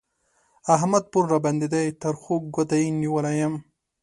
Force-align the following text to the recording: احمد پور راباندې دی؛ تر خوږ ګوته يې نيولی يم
احمد 0.75 1.03
پور 1.11 1.25
راباندې 1.33 1.67
دی؛ 1.73 1.85
تر 2.01 2.13
خوږ 2.21 2.43
ګوته 2.55 2.75
يې 2.81 2.87
نيولی 3.01 3.33
يم 3.41 3.53